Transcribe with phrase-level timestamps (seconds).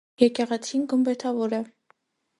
[0.21, 1.61] Եկեղեցին գմբեթավոր է։